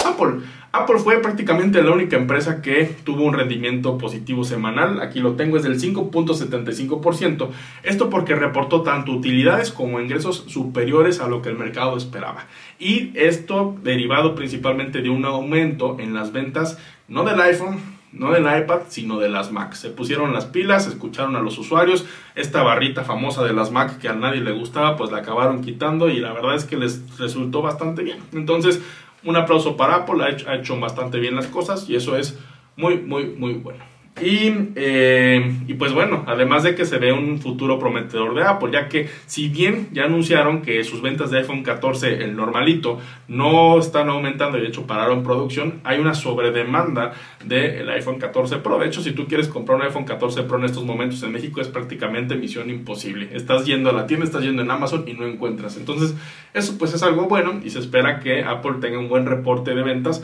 Apple. 0.05 0.41
Apple 0.71 0.99
fue 0.99 1.19
prácticamente 1.19 1.81
la 1.81 1.91
única 1.91 2.17
empresa 2.17 2.61
que 2.61 2.85
tuvo 3.03 3.23
un 3.23 3.33
rendimiento 3.33 3.97
positivo 3.97 4.43
semanal. 4.43 5.01
Aquí 5.01 5.19
lo 5.19 5.33
tengo, 5.33 5.57
es 5.57 5.63
del 5.63 5.79
5.75%. 5.79 7.49
Esto 7.83 8.09
porque 8.09 8.35
reportó 8.35 8.81
tanto 8.81 9.11
utilidades 9.11 9.71
como 9.71 9.99
ingresos 9.99 10.45
superiores 10.47 11.19
a 11.19 11.27
lo 11.27 11.41
que 11.41 11.49
el 11.49 11.57
mercado 11.57 11.97
esperaba. 11.97 12.45
Y 12.79 13.11
esto 13.15 13.75
derivado 13.81 14.35
principalmente 14.35 15.01
de 15.01 15.09
un 15.09 15.25
aumento 15.25 15.97
en 15.99 16.13
las 16.13 16.31
ventas, 16.31 16.77
no 17.07 17.23
del 17.23 17.39
iPhone, 17.39 17.79
no 18.11 18.31
del 18.31 18.43
iPad, 18.43 18.81
sino 18.89 19.19
de 19.19 19.29
las 19.29 19.51
Mac. 19.51 19.73
Se 19.73 19.89
pusieron 19.89 20.33
las 20.33 20.45
pilas, 20.45 20.87
escucharon 20.87 21.35
a 21.35 21.41
los 21.41 21.57
usuarios, 21.57 22.05
esta 22.35 22.63
barrita 22.63 23.03
famosa 23.03 23.43
de 23.43 23.53
las 23.53 23.71
Mac 23.71 23.99
que 23.99 24.09
a 24.09 24.13
nadie 24.13 24.41
le 24.41 24.51
gustaba, 24.51 24.95
pues 24.95 25.11
la 25.11 25.19
acabaron 25.19 25.61
quitando 25.61 26.09
y 26.09 26.19
la 26.19 26.33
verdad 26.33 26.55
es 26.55 26.65
que 26.65 26.77
les 26.77 27.17
resultó 27.17 27.61
bastante 27.61 28.03
bien. 28.03 28.19
Entonces, 28.33 28.81
un 29.27 29.35
aplauso 29.35 29.75
para 29.75 29.95
Apple, 29.95 30.23
ha 30.23 30.55
hecho, 30.55 30.79
bastante 30.79 31.19
bien 31.19 31.35
las 31.35 31.47
cosas 31.47 31.89
y 31.89 31.95
eso 31.95 32.17
es 32.17 32.39
muy, 32.77 32.97
muy, 32.97 33.27
muy 33.27 33.53
bueno. 33.55 33.83
Y, 34.21 34.71
eh, 34.75 35.53
y, 35.67 35.73
pues 35.75 35.93
bueno, 35.93 36.23
además 36.27 36.63
de 36.63 36.75
que 36.75 36.85
se 36.85 36.97
ve 36.97 37.13
un 37.13 37.39
futuro 37.39 37.77
prometedor 37.77 38.33
de 38.35 38.43
Apple, 38.43 38.71
ya 38.71 38.89
que 38.89 39.09
si 39.25 39.49
bien 39.49 39.89
ya 39.91 40.05
anunciaron 40.05 40.61
que 40.61 40.83
sus 40.83 41.01
ventas 41.01 41.29
de 41.31 41.39
iPhone 41.39 41.63
14, 41.63 42.23
el 42.23 42.35
normalito, 42.35 42.99
no 43.27 43.77
están 43.77 44.09
aumentando 44.09 44.57
y 44.57 44.61
de 44.61 44.67
hecho 44.67 44.87
pararon 44.87 45.23
producción, 45.23 45.81
hay 45.83 45.99
una 45.99 46.13
sobredemanda 46.13 47.13
del 47.45 47.89
iPhone 47.89 48.17
14 48.17 48.57
Pro. 48.57 48.79
De 48.79 48.87
hecho, 48.87 49.01
si 49.01 49.11
tú 49.11 49.27
quieres 49.27 49.47
comprar 49.47 49.77
un 49.77 49.83
iPhone 49.83 50.05
14 50.05 50.43
Pro 50.43 50.57
en 50.57 50.65
estos 50.65 50.83
momentos 50.83 51.21
en 51.23 51.31
México 51.31 51.61
es 51.61 51.67
prácticamente 51.67 52.35
misión 52.35 52.69
imposible. 52.69 53.29
Estás 53.33 53.65
yendo 53.65 53.89
a 53.89 53.93
la 53.93 54.07
tienda, 54.07 54.25
estás 54.25 54.43
yendo 54.43 54.61
en 54.61 54.71
Amazon 54.71 55.03
y 55.07 55.13
no 55.13 55.25
encuentras. 55.25 55.77
Entonces, 55.77 56.15
eso 56.53 56.77
pues 56.77 56.93
es 56.93 57.03
algo 57.03 57.27
bueno 57.27 57.59
y 57.63 57.69
se 57.69 57.79
espera 57.79 58.19
que 58.19 58.43
Apple 58.43 58.75
tenga 58.81 58.99
un 58.99 59.09
buen 59.09 59.25
reporte 59.25 59.75
de 59.75 59.83
ventas 59.83 60.23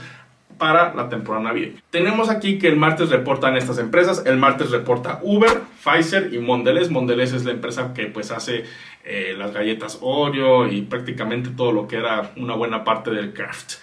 para 0.57 0.93
la 0.93 1.09
temporada 1.09 1.45
navideña. 1.45 1.81
Tenemos 1.89 2.29
aquí 2.29 2.57
que 2.57 2.67
el 2.67 2.75
martes 2.75 3.09
reportan 3.09 3.55
estas 3.57 3.77
empresas. 3.79 4.23
El 4.25 4.37
martes 4.37 4.71
reporta 4.71 5.19
Uber, 5.21 5.61
Pfizer 5.83 6.33
y 6.33 6.39
Mondelez. 6.39 6.89
Mondelez 6.89 7.33
es 7.33 7.45
la 7.45 7.51
empresa 7.51 7.93
que 7.93 8.07
pues 8.07 8.31
hace 8.31 8.63
eh, 9.03 9.35
las 9.37 9.53
galletas 9.53 9.99
Oreo 10.01 10.67
y 10.67 10.81
prácticamente 10.81 11.49
todo 11.55 11.71
lo 11.71 11.87
que 11.87 11.97
era 11.97 12.31
una 12.37 12.55
buena 12.55 12.83
parte 12.83 13.11
del 13.11 13.33
craft. 13.33 13.73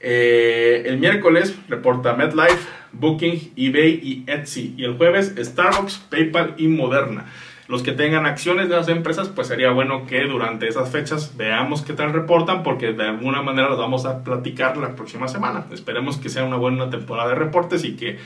Eh, 0.00 0.84
el 0.86 0.98
miércoles 0.98 1.56
reporta 1.68 2.14
MedLife, 2.14 2.68
Booking, 2.92 3.52
eBay 3.56 4.00
y 4.02 4.24
Etsy. 4.26 4.74
Y 4.76 4.84
el 4.84 4.96
jueves 4.96 5.34
Starbucks, 5.36 5.98
PayPal 6.10 6.54
y 6.56 6.68
Moderna. 6.68 7.26
Los 7.68 7.82
que 7.82 7.92
tengan 7.92 8.24
acciones 8.24 8.70
de 8.70 8.76
las 8.76 8.88
empresas, 8.88 9.28
pues 9.28 9.46
sería 9.46 9.70
bueno 9.70 10.06
que 10.06 10.24
durante 10.24 10.66
esas 10.66 10.90
fechas 10.90 11.36
veamos 11.36 11.82
qué 11.82 11.92
tal 11.92 12.14
reportan, 12.14 12.62
porque 12.62 12.92
de 12.92 13.04
alguna 13.04 13.42
manera 13.42 13.68
los 13.68 13.78
vamos 13.78 14.06
a 14.06 14.24
platicar 14.24 14.78
la 14.78 14.96
próxima 14.96 15.28
semana. 15.28 15.66
Esperemos 15.70 16.16
que 16.16 16.30
sea 16.30 16.44
una 16.44 16.56
buena 16.56 16.88
temporada 16.88 17.28
de 17.28 17.34
reportes 17.34 17.84
y 17.84 17.94
que 17.94 18.18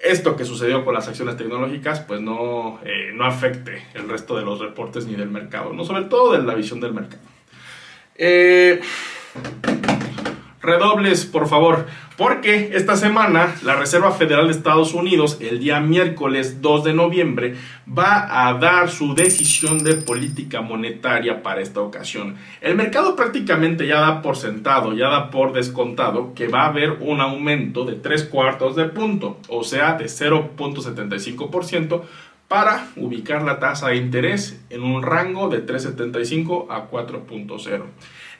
esto 0.00 0.34
que 0.34 0.46
sucedió 0.46 0.82
con 0.82 0.94
las 0.94 1.08
acciones 1.08 1.36
tecnológicas 1.36 2.00
pues 2.00 2.22
no, 2.22 2.80
eh, 2.82 3.12
no 3.14 3.26
afecte 3.26 3.84
el 3.92 4.08
resto 4.08 4.34
de 4.34 4.46
los 4.46 4.58
reportes 4.58 5.06
ni 5.06 5.14
del 5.14 5.28
mercado, 5.28 5.74
no 5.74 5.84
sobre 5.84 6.04
todo 6.04 6.32
de 6.32 6.42
la 6.42 6.54
visión 6.54 6.80
del 6.80 6.94
mercado. 6.94 7.22
Eh, 8.16 8.80
redobles, 10.62 11.26
por 11.26 11.48
favor, 11.48 11.86
porque 12.20 12.72
esta 12.74 12.96
semana 12.96 13.56
la 13.62 13.76
Reserva 13.76 14.12
Federal 14.12 14.48
de 14.48 14.52
Estados 14.52 14.92
Unidos, 14.92 15.38
el 15.40 15.58
día 15.58 15.80
miércoles 15.80 16.60
2 16.60 16.84
de 16.84 16.92
noviembre, 16.92 17.54
va 17.88 18.46
a 18.46 18.52
dar 18.58 18.90
su 18.90 19.14
decisión 19.14 19.82
de 19.82 19.94
política 19.94 20.60
monetaria 20.60 21.42
para 21.42 21.62
esta 21.62 21.80
ocasión. 21.80 22.36
El 22.60 22.74
mercado 22.74 23.16
prácticamente 23.16 23.86
ya 23.86 24.00
da 24.00 24.20
por 24.20 24.36
sentado, 24.36 24.92
ya 24.92 25.08
da 25.08 25.30
por 25.30 25.54
descontado 25.54 26.34
que 26.34 26.48
va 26.48 26.64
a 26.64 26.66
haber 26.66 26.90
un 27.00 27.22
aumento 27.22 27.86
de 27.86 27.94
3 27.94 28.24
cuartos 28.24 28.76
de 28.76 28.84
punto, 28.84 29.38
o 29.48 29.64
sea, 29.64 29.94
de 29.94 30.04
0.75% 30.04 32.02
para 32.50 32.88
ubicar 32.96 33.42
la 33.42 33.60
tasa 33.60 33.90
de 33.90 33.96
interés 33.96 34.60
en 34.70 34.82
un 34.82 35.04
rango 35.04 35.48
de 35.48 35.64
3.75 35.64 36.66
a 36.68 36.90
4.0. 36.90 37.84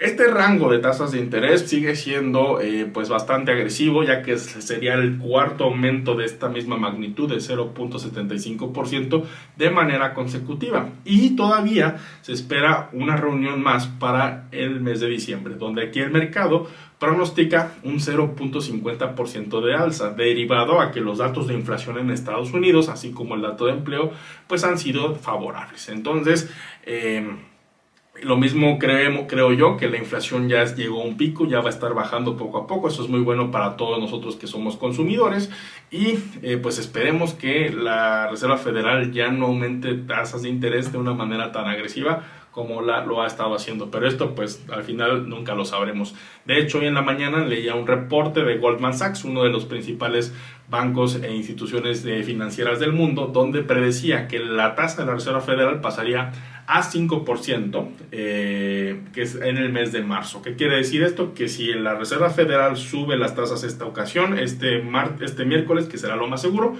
Este 0.00 0.26
rango 0.26 0.68
de 0.72 0.80
tasas 0.80 1.12
de 1.12 1.20
interés 1.20 1.68
sigue 1.68 1.94
siendo 1.94 2.60
eh, 2.60 2.90
pues 2.92 3.08
bastante 3.08 3.52
agresivo 3.52 4.02
ya 4.02 4.22
que 4.22 4.36
sería 4.36 4.94
el 4.94 5.16
cuarto 5.18 5.62
aumento 5.62 6.16
de 6.16 6.24
esta 6.24 6.48
misma 6.48 6.76
magnitud 6.76 7.28
de 7.28 7.36
0.75% 7.36 9.24
de 9.56 9.70
manera 9.70 10.12
consecutiva 10.12 10.88
y 11.04 11.36
todavía 11.36 11.98
se 12.22 12.32
espera 12.32 12.88
una 12.92 13.16
reunión 13.16 13.62
más 13.62 13.86
para 13.86 14.48
el 14.50 14.80
mes 14.80 14.98
de 14.98 15.08
diciembre 15.08 15.54
donde 15.54 15.84
aquí 15.84 16.00
el 16.00 16.10
mercado 16.10 16.66
pronostica 17.00 17.72
un 17.82 17.94
0.50% 17.98 19.60
de 19.64 19.74
alza, 19.74 20.10
derivado 20.10 20.80
a 20.80 20.92
que 20.92 21.00
los 21.00 21.18
datos 21.18 21.48
de 21.48 21.54
inflación 21.54 21.98
en 21.98 22.10
Estados 22.10 22.52
Unidos, 22.52 22.90
así 22.90 23.10
como 23.10 23.34
el 23.34 23.42
dato 23.42 23.66
de 23.66 23.72
empleo, 23.72 24.12
pues 24.46 24.62
han 24.64 24.78
sido 24.78 25.14
favorables. 25.16 25.88
Entonces, 25.88 26.50
eh, 26.84 27.26
lo 28.22 28.36
mismo 28.36 28.78
creo, 28.78 29.26
creo 29.26 29.52
yo 29.54 29.78
que 29.78 29.88
la 29.88 29.96
inflación 29.96 30.48
ya 30.50 30.62
llegó 30.64 31.00
a 31.00 31.04
un 31.04 31.16
pico, 31.16 31.46
ya 31.46 31.60
va 31.60 31.68
a 31.68 31.72
estar 31.72 31.94
bajando 31.94 32.36
poco 32.36 32.58
a 32.58 32.66
poco. 32.66 32.88
Eso 32.88 33.02
es 33.02 33.08
muy 33.08 33.20
bueno 33.20 33.50
para 33.50 33.76
todos 33.78 33.98
nosotros 33.98 34.36
que 34.36 34.46
somos 34.46 34.76
consumidores. 34.76 35.50
Y 35.90 36.18
eh, 36.42 36.58
pues 36.58 36.78
esperemos 36.78 37.32
que 37.32 37.70
la 37.70 38.28
Reserva 38.28 38.58
Federal 38.58 39.10
ya 39.12 39.30
no 39.30 39.46
aumente 39.46 39.94
tasas 39.94 40.42
de 40.42 40.50
interés 40.50 40.92
de 40.92 40.98
una 40.98 41.14
manera 41.14 41.50
tan 41.50 41.66
agresiva 41.66 42.24
como 42.50 42.82
la, 42.82 43.04
lo 43.04 43.22
ha 43.22 43.26
estado 43.26 43.54
haciendo. 43.54 43.90
Pero 43.90 44.06
esto 44.06 44.34
pues 44.34 44.64
al 44.70 44.82
final 44.82 45.28
nunca 45.28 45.54
lo 45.54 45.64
sabremos. 45.64 46.14
De 46.44 46.58
hecho, 46.58 46.78
hoy 46.78 46.86
en 46.86 46.94
la 46.94 47.02
mañana 47.02 47.44
leía 47.44 47.74
un 47.74 47.86
reporte 47.86 48.42
de 48.42 48.58
Goldman 48.58 48.94
Sachs, 48.94 49.24
uno 49.24 49.42
de 49.42 49.50
los 49.50 49.64
principales 49.64 50.34
bancos 50.68 51.16
e 51.16 51.34
instituciones 51.34 52.02
financieras 52.24 52.78
del 52.78 52.92
mundo, 52.92 53.26
donde 53.26 53.62
predecía 53.62 54.28
que 54.28 54.38
la 54.38 54.74
tasa 54.74 55.02
de 55.02 55.06
la 55.06 55.14
Reserva 55.14 55.40
Federal 55.40 55.80
pasaría 55.80 56.32
a 56.66 56.82
5%, 56.84 57.88
eh, 58.12 59.00
que 59.12 59.22
es 59.22 59.34
en 59.34 59.56
el 59.56 59.72
mes 59.72 59.90
de 59.90 60.02
marzo. 60.02 60.40
¿Qué 60.40 60.54
quiere 60.54 60.76
decir 60.76 61.02
esto? 61.02 61.34
Que 61.34 61.48
si 61.48 61.72
la 61.72 61.96
Reserva 61.96 62.30
Federal 62.30 62.76
sube 62.76 63.16
las 63.16 63.34
tasas 63.34 63.64
esta 63.64 63.84
ocasión, 63.84 64.38
este, 64.38 64.84
este 65.20 65.44
miércoles, 65.44 65.86
que 65.86 65.98
será 65.98 66.14
lo 66.14 66.28
más 66.28 66.40
seguro, 66.40 66.76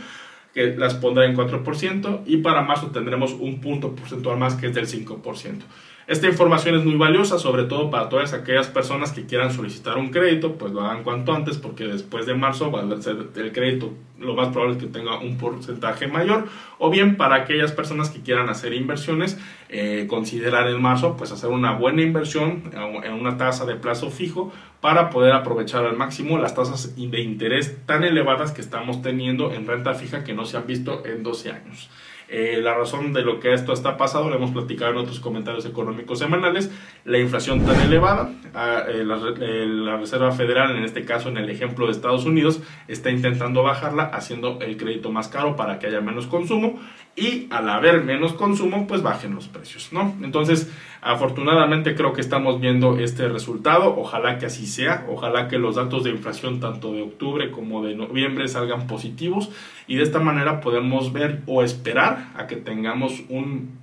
que 0.55 0.75
las 0.77 0.95
pondrá 0.95 1.27
en 1.27 1.37
4% 1.37 2.23
y 2.27 2.39
para 2.39 2.63
marzo 2.63 2.89
tendremos 2.89 3.33
un 3.33 3.61
punto 3.61 3.95
porcentual 3.95 4.39
más 4.39 4.55
que 4.55 4.69
es 4.69 4.75
del 4.75 4.87
5%. 4.87 5.63
Esta 6.07 6.27
información 6.27 6.75
es 6.75 6.85
muy 6.85 6.97
valiosa, 6.97 7.39
sobre 7.39 7.65
todo 7.65 7.89
para 7.89 8.09
todas 8.09 8.33
aquellas 8.33 8.67
personas 8.67 9.13
que 9.13 9.27
quieran 9.27 9.53
solicitar 9.53 9.97
un 9.97 10.11
crédito, 10.11 10.55
pues 10.55 10.73
lo 10.73 10.81
hagan 10.81 11.05
cuanto 11.05 11.33
antes, 11.33 11.57
porque 11.57 11.85
después 11.85 12.27
de 12.27 12.35
marzo 12.35 12.73
va 12.73 12.83
a 12.83 13.01
ser 13.01 13.29
el 13.37 13.53
crédito 13.53 13.93
lo 14.21 14.35
más 14.35 14.49
probable 14.49 14.77
es 14.77 14.83
que 14.83 14.89
tenga 14.89 15.19
un 15.19 15.39
porcentaje 15.39 16.07
mayor, 16.07 16.47
o 16.83 16.89
bien 16.89 17.17
para 17.17 17.37
aquellas 17.37 17.73
personas 17.73 18.09
que 18.09 18.23
quieran 18.23 18.49
hacer 18.49 18.73
inversiones, 18.73 19.39
eh, 19.69 20.07
considerar 20.09 20.67
en 20.67 20.81
marzo, 20.81 21.15
pues 21.17 21.31
hacer 21.31 21.51
una 21.51 21.73
buena 21.73 22.01
inversión 22.01 22.73
en 23.05 23.13
una 23.13 23.37
tasa 23.37 23.67
de 23.67 23.77
plazo 23.77 24.11
fijo 24.11 24.51
para 24.81 25.11
poder 25.11 25.35
aprovechar 25.35 25.85
al 25.85 25.97
máximo 25.97 26.39
las 26.39 26.55
tasas 26.55 26.97
de 26.97 27.21
interés 27.21 27.77
tan 27.85 28.03
elevadas 28.03 28.53
que 28.53 28.63
estamos 28.63 29.03
teniendo 29.03 29.53
en 29.53 29.67
renta 29.67 29.93
fija 29.93 30.25
que 30.25 30.33
no 30.33 30.47
se 30.47 30.57
han 30.57 30.67
visto 30.67 31.05
en 31.05 31.23
12 31.23 31.53
años. 31.53 31.91
Eh, 32.33 32.61
la 32.63 32.75
razón 32.75 33.13
de 33.13 33.23
lo 33.23 33.41
que 33.41 33.53
esto 33.53 33.73
está 33.73 33.97
pasado, 33.97 34.29
lo 34.29 34.37
hemos 34.37 34.53
platicado 34.53 34.93
en 34.93 34.99
otros 34.99 35.19
comentarios 35.19 35.67
económicos 35.67 36.21
semanales, 36.21 36.71
la 37.05 37.19
inflación 37.19 37.67
tan 37.67 37.81
elevada, 37.81 38.33
ah, 38.55 38.85
eh, 38.87 39.05
eh, 39.41 39.67
la, 39.67 39.97
Reserva 39.97 40.31
Federal, 40.31 40.77
en 40.77 40.85
este 40.85 41.05
caso 41.05 41.29
en 41.29 41.39
el 41.39 41.51
ejemplo 41.51 41.87
de 41.87 41.93
Estados 41.93 42.27
Unidos, 42.27 42.63
está 42.87 43.11
intentando 43.11 43.65
bajarla 43.65 44.05
haciendo 44.05 44.61
el 44.61 44.77
crédito 44.77 45.11
más 45.11 45.27
caro 45.27 45.57
para 45.57 45.81
que 45.81 45.89
haya 45.89 46.01
menos 46.01 46.29
consumo 46.29 46.79
y 47.17 47.49
al 47.51 47.69
haber 47.69 48.05
menos 48.05 48.33
consumo, 48.33 48.87
pues 48.87 49.03
bajen 49.03 49.35
los 49.35 49.49
precios, 49.49 49.93
¿no? 49.93 50.15
Entonces, 50.23 50.71
afortunadamente 51.03 51.95
creo 51.95 52.13
que 52.13 52.21
estamos 52.21 52.61
viendo 52.61 52.99
este 52.99 53.29
resultado, 53.29 53.95
ojalá 53.99 54.39
que 54.39 54.47
así 54.47 54.67
sea, 54.67 55.07
ojalá 55.09 55.49
que 55.49 55.59
los 55.59 55.77
datos 55.77 56.05
de 56.05 56.11
inflación 56.11 56.61
tanto 56.61 56.93
de 56.93 57.03
octubre 57.03 57.51
como 57.51 57.85
de 57.85 57.95
noviembre 57.95 58.49
salgan 58.49 58.87
positivos 58.87 59.51
y 59.87 59.97
de 59.97 60.03
esta 60.03 60.21
manera 60.21 60.61
podemos 60.61 61.13
ver 61.13 61.43
o 61.47 61.63
esperar 61.63 62.31
a 62.37 62.47
que 62.47 62.57
tengamos 62.57 63.23
un 63.29 63.79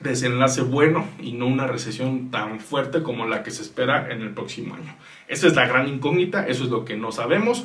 desenlace 0.00 0.62
bueno 0.62 1.06
y 1.20 1.32
no 1.32 1.46
una 1.46 1.66
recesión 1.66 2.30
tan 2.30 2.60
fuerte 2.60 3.02
como 3.02 3.26
la 3.26 3.42
que 3.42 3.50
se 3.50 3.62
espera 3.62 4.10
en 4.10 4.22
el 4.22 4.30
próximo 4.30 4.74
año. 4.74 4.94
Esa 5.28 5.46
es 5.46 5.54
la 5.54 5.66
gran 5.66 5.88
incógnita, 5.88 6.46
eso 6.46 6.64
es 6.64 6.70
lo 6.70 6.84
que 6.84 6.96
no 6.96 7.12
sabemos. 7.12 7.64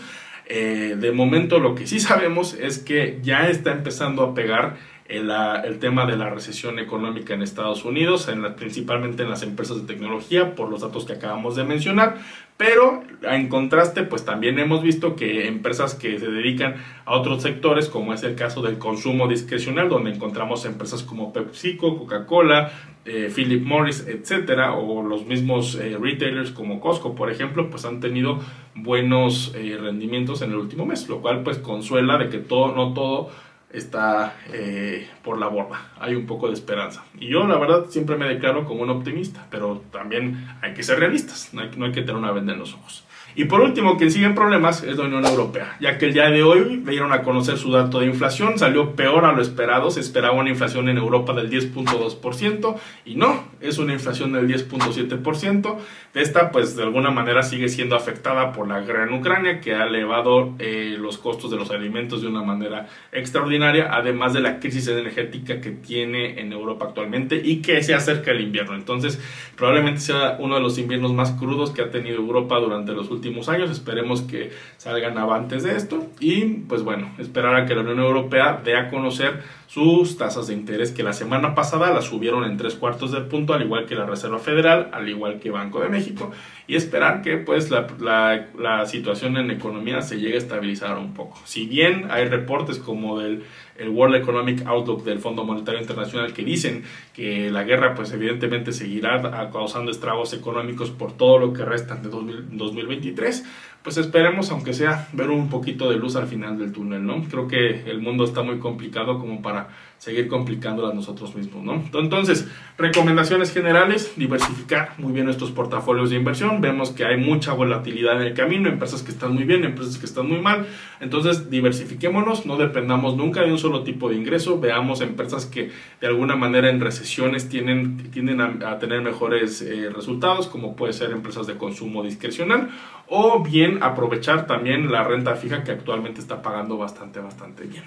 Eh, 0.50 0.96
de 0.98 1.12
momento 1.12 1.60
lo 1.60 1.76
que 1.76 1.88
sí 1.88 2.00
sabemos 2.00 2.54
es 2.54 2.80
que 2.80 3.20
ya 3.22 3.50
está 3.50 3.72
empezando 3.72 4.24
a 4.24 4.34
pegar 4.34 4.78
el, 5.10 5.80
tema 5.80 6.06
de 6.06 6.18
la 6.18 6.30
recesión 6.30 6.80
económica 6.80 7.34
en 7.34 7.42
Estados 7.42 7.86
Unidos, 7.86 8.28
en 8.28 8.56
principalmente 8.56 9.24
en 9.24 9.30
las 9.30 9.44
empresas 9.44 9.82
de 9.82 9.94
tecnología, 9.94 10.56
por 10.56 10.70
los 10.70 10.82
datos 10.82 11.06
que 11.06 11.14
acabamos 11.14 11.56
de 11.56 11.64
mencionar, 11.64 12.18
pero 12.58 13.04
en 13.22 13.50
contraste, 13.50 14.04
pues 14.04 14.26
también 14.26 14.58
hemos 14.58 14.82
visto 14.82 15.16
que 15.16 15.48
empresas 15.48 15.94
que 15.94 16.20
se 16.20 16.28
dedican 16.28 16.76
a 17.06 17.16
otros 17.16 17.44
sectores, 17.44 17.88
como 17.88 18.14
es 18.14 18.24
el 18.24 18.36
caso 18.36 18.62
del 18.62 18.80
consumo 18.80 19.28
discrecional, 19.28 19.90
donde 19.90 20.12
encontramos 20.12 20.66
empresas 20.66 21.04
como 21.04 21.32
PepsiCo, 21.32 21.98
Coca-Cola, 22.00 22.72
eh, 23.06 23.32
Philip 23.34 23.64
Morris, 23.64 24.06
etcétera, 24.08 24.74
o 24.74 25.04
los 25.04 25.26
mismos 25.26 25.76
eh, 25.76 25.98
retailers 26.02 26.52
como 26.52 26.82
Costco, 26.82 27.16
por 27.16 27.32
ejemplo, 27.32 27.70
pues 27.70 27.86
han 27.86 28.00
tenido 28.00 28.40
buenos 28.76 29.54
eh, 29.56 29.78
rendimientos 29.80 30.42
en 30.42 30.52
el 30.52 30.58
último 30.58 30.86
mes, 30.86 31.08
lo 31.08 31.22
cual 31.22 31.44
pues 31.44 31.60
consuela 31.60 32.18
de 32.18 32.30
que 32.30 32.40
todo, 32.40 32.76
no 32.76 32.94
todo 32.94 33.30
está 33.72 34.36
eh, 34.54 35.10
por 35.24 35.38
la 35.38 35.48
borda. 35.48 35.92
Hay 36.00 36.16
un 36.16 36.26
poco 36.26 36.48
de 36.48 36.54
esperanza. 36.54 37.04
Y 37.20 37.28
yo, 37.28 37.46
la 37.48 37.58
verdad, 37.58 37.86
siempre 37.90 38.18
me 38.18 38.28
declaro 38.28 38.66
como 38.66 38.84
un 38.84 38.90
optimista, 38.90 39.46
pero 39.50 39.84
también 39.92 40.48
hay 40.62 40.74
que 40.74 40.84
ser 40.84 41.00
realistas, 41.00 41.54
no 41.54 41.62
hay, 41.62 41.72
no 41.76 41.86
hay 41.86 41.92
que 41.92 42.02
tener 42.02 42.16
una 42.16 42.32
venda 42.32 42.54
en 42.54 42.60
los 42.60 42.74
ojos. 42.74 43.07
Y 43.38 43.46
por 43.46 43.62
último, 43.62 43.98
quien 43.98 44.10
sigue 44.10 44.26
en 44.26 44.34
problemas 44.34 44.82
es 44.82 44.98
la 44.98 45.06
Unión 45.06 45.24
Europea, 45.24 45.78
ya 45.80 46.00
que 46.00 46.08
el 46.08 46.14
día 46.14 46.32
de 46.32 46.42
hoy 46.42 46.82
dieron 46.84 47.14
a 47.14 47.22
conocer 47.22 47.60
su 47.60 47.72
dato 47.72 48.00
de 48.00 48.08
inflación, 48.08 48.58
salió 48.58 48.96
peor 48.96 49.26
a 49.26 49.32
lo 49.32 49.44
esperado, 49.44 49.92
se 49.92 50.00
esperaba 50.00 50.34
una 50.34 50.50
inflación 50.50 50.90
en 50.90 50.98
Europa 50.98 51.34
del 51.34 51.48
10.2% 51.48 52.76
y 53.06 53.14
no, 53.14 53.44
es 53.62 53.78
una 53.78 53.94
inflación 53.94 54.34
del 54.34 54.48
10.7%. 54.48 55.78
Esta, 56.16 56.52
pues 56.52 56.76
de 56.76 56.82
alguna 56.82 57.12
manera 57.12 57.44
sigue 57.44 57.70
siendo 57.70 57.96
afectada 57.96 58.54
por 58.54 58.68
la 58.68 58.80
guerra 58.80 59.04
en 59.04 59.14
Ucrania, 59.14 59.62
que 59.62 59.76
ha 59.76 59.86
elevado 59.86 60.56
eh, 60.58 60.96
los 60.98 61.20
costos 61.20 61.52
de 61.52 61.58
los 61.58 61.70
alimentos 61.70 62.24
de 62.24 62.30
una 62.30 62.42
manera 62.42 62.88
extraordinaria, 63.12 63.90
además 63.92 64.34
de 64.34 64.40
la 64.40 64.60
crisis 64.60 64.88
energética 64.88 65.62
que 65.62 65.70
tiene 65.70 66.42
en 66.42 66.54
Europa 66.54 66.86
actualmente 66.86 67.40
y 67.44 67.62
que 67.62 67.84
se 67.84 67.94
acerca 67.94 68.32
el 68.32 68.42
invierno. 68.42 68.74
Entonces, 68.74 69.22
probablemente 69.56 70.02
sea 70.02 70.38
uno 70.40 70.56
de 70.56 70.62
los 70.62 70.80
inviernos 70.80 71.14
más 71.14 71.34
crudos 71.34 71.70
que 71.70 71.84
ha 71.84 71.92
tenido 71.92 72.18
Europa 72.18 72.60
durante 72.60 72.94
los 72.94 73.12
últimos 73.12 73.27
años. 73.50 73.70
Esperemos 73.70 74.22
que 74.22 74.52
salgan 74.78 75.18
avantes 75.18 75.64
de 75.64 75.76
esto 75.76 76.08
y 76.20 76.44
pues 76.68 76.84
bueno, 76.84 77.12
esperar 77.18 77.56
a 77.56 77.66
que 77.66 77.76
la 77.76 77.82
Unión 77.82 78.00
Europea 78.00 78.62
dé 78.64 78.76
a 78.76 78.90
conocer 78.90 79.42
sus 79.68 80.18
tasas 80.18 80.48
de 80.48 80.54
interés 80.54 80.92
que 80.92 81.04
la 81.04 81.14
semana 81.14 81.54
pasada 81.54 81.92
las 81.92 82.06
subieron 82.06 82.46
en 82.46 82.58
tres 82.58 82.76
cuartos 82.76 83.12
de 83.12 83.22
punto, 83.22 83.54
al 83.54 83.62
igual 83.62 83.86
que 83.86 83.96
la 83.96 84.06
Reserva 84.06 84.40
Federal, 84.40 84.90
al 84.94 85.10
igual 85.10 85.40
que 85.40 85.52
Banco 85.52 85.82
de 85.82 85.90
México, 85.90 86.32
y 86.68 86.76
esperar 86.76 87.22
que 87.22 87.38
pues 87.38 87.70
la, 87.70 87.88
la, 88.00 88.48
la 88.58 88.86
situación 88.86 89.38
en 89.38 89.52
economía 89.52 90.02
se 90.02 90.20
llegue 90.20 90.36
a 90.36 90.40
estabilizar 90.40 90.98
un 90.98 91.14
poco. 91.14 91.38
Si 91.44 91.66
bien 91.66 92.08
hay 92.10 92.26
reportes 92.26 92.80
como 92.80 93.20
del 93.20 93.44
el 93.80 93.90
World 93.90 94.16
Economic 94.16 94.66
Outlook 94.66 95.04
del 95.04 95.20
Fondo 95.20 95.44
Monetario 95.44 95.80
Internacional 95.80 96.34
que 96.34 96.44
dicen 96.44 96.84
que 97.14 97.52
la 97.52 97.64
guerra 97.64 97.94
pues 97.96 98.12
evidentemente 98.12 98.72
seguirá 98.72 99.50
causando 99.52 99.92
estragos 99.92 100.34
económicos 100.34 100.92
por 100.92 101.14
todo 101.14 101.38
lo 101.40 101.54
que 101.54 101.66
resta 101.66 101.96
de 101.96 102.10
2023, 102.10 103.46
pues 103.84 103.98
esperemos 103.98 104.52
aunque 104.52 104.74
sea 104.74 105.08
ver 105.14 105.30
un 105.30 105.50
poquito 105.50 105.90
de 105.90 105.98
luz 105.98 106.16
al 106.16 106.28
final 106.28 106.58
del 106.58 106.74
túnel, 106.74 107.06
¿no? 107.06 107.24
Creo 107.24 107.48
que 107.48 107.90
el 107.90 108.02
mundo 108.02 108.24
está 108.24 108.44
muy 108.44 108.60
complicado 108.60 109.20
como 109.20 109.42
para 109.42 109.70
seguir 109.98 110.28
complicándolas 110.28 110.94
nosotros 110.94 111.36
mismos, 111.36 111.64
¿no? 111.64 111.84
Entonces, 112.00 112.48
recomendaciones 112.78 113.52
generales, 113.52 114.14
diversificar 114.16 114.94
muy 115.00 115.12
bien 115.12 115.26
nuestros 115.26 115.52
portafolios 115.52 116.12
de 116.12 116.18
inversión. 116.18 116.62
Vemos 116.62 116.92
que 116.92 117.04
hay 117.04 117.18
mucha 117.18 117.54
volatilidad 117.54 118.22
en 118.22 118.28
el 118.28 118.34
camino, 118.34 118.70
empresas 118.70 119.02
que 119.02 119.12
están 119.12 119.34
muy 119.34 119.44
bien, 119.44 119.64
empresas 119.64 119.98
que 119.98 120.06
están 120.06 120.28
muy 120.28 120.40
mal. 120.40 120.68
Entonces, 121.00 121.50
diversifiquémonos, 121.50 122.46
no 122.46 122.58
dependamos 122.58 123.18
nunca 123.18 123.42
de 123.42 123.52
un 123.52 123.58
solo 123.58 123.84
tipo 123.84 124.10
de 124.10 124.16
ingreso. 124.16 124.60
Veamos 124.60 125.02
empresas 125.02 125.46
que 125.48 125.72
de 126.00 126.08
alguna 126.08 126.36
manera 126.36 126.70
en 126.70 126.80
recesiones 126.80 127.50
tienen, 127.50 128.12
tienden 128.12 128.42
a, 128.42 128.78
tener 128.78 129.02
mejores 129.02 129.62
eh, 129.64 129.90
resultados, 129.90 130.48
como 130.48 130.76
puede 130.76 130.94
ser 130.94 131.12
empresas 131.12 131.48
de 131.48 131.58
consumo 131.58 132.04
discrecional, 132.04 132.70
o 133.08 133.42
bien 133.44 133.82
aprovechar 133.82 134.46
también 134.46 134.92
la 134.92 135.04
renta 135.04 135.36
fija 135.36 135.64
que 135.64 135.72
actualmente 135.72 136.20
está 136.20 136.42
pagando 136.42 136.78
bastante, 136.78 137.20
bastante 137.20 137.64
bien. 137.64 137.84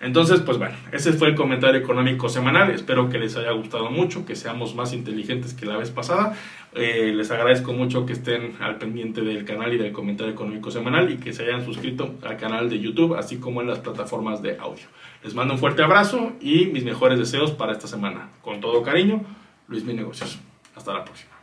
Entonces, 0.00 0.40
pues 0.40 0.58
bueno, 0.58 0.74
ese 0.92 1.12
fue 1.12 1.28
el 1.28 1.34
comentario 1.54 1.80
económico 1.80 2.28
semanal. 2.28 2.70
Espero 2.70 3.08
que 3.08 3.16
les 3.16 3.36
haya 3.36 3.52
gustado 3.52 3.88
mucho, 3.88 4.26
que 4.26 4.34
seamos 4.34 4.74
más 4.74 4.92
inteligentes 4.92 5.54
que 5.54 5.66
la 5.66 5.76
vez 5.76 5.88
pasada. 5.90 6.36
Eh, 6.74 7.12
les 7.14 7.30
agradezco 7.30 7.72
mucho 7.72 8.04
que 8.06 8.12
estén 8.12 8.56
al 8.60 8.78
pendiente 8.78 9.20
del 9.20 9.44
canal 9.44 9.72
y 9.72 9.78
del 9.78 9.92
comentario 9.92 10.32
económico 10.32 10.72
semanal 10.72 11.12
y 11.12 11.18
que 11.18 11.32
se 11.32 11.44
hayan 11.44 11.64
suscrito 11.64 12.16
al 12.22 12.36
canal 12.38 12.68
de 12.68 12.80
YouTube, 12.80 13.14
así 13.14 13.36
como 13.36 13.60
en 13.60 13.68
las 13.68 13.78
plataformas 13.78 14.42
de 14.42 14.58
audio. 14.58 14.86
Les 15.22 15.32
mando 15.32 15.54
un 15.54 15.60
fuerte 15.60 15.84
abrazo 15.84 16.32
y 16.40 16.66
mis 16.66 16.84
mejores 16.84 17.20
deseos 17.20 17.52
para 17.52 17.70
esta 17.70 17.86
semana. 17.86 18.30
Con 18.42 18.60
todo 18.60 18.82
cariño, 18.82 19.22
Luis 19.68 19.84
Mi 19.84 19.94
Negocios. 19.94 20.40
Hasta 20.74 20.92
la 20.92 21.04
próxima. 21.04 21.34